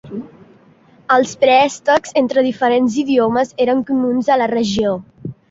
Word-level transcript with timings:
Els 1.15 1.33
préstecs 1.43 2.15
entre 2.23 2.45
diferents 2.49 2.97
idiomes 3.03 3.53
eren 3.67 3.85
comuns 3.93 4.33
a 4.35 4.41
la 4.45 4.51
regió. 4.57 4.97